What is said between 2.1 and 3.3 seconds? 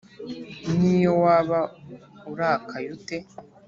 urakaye ute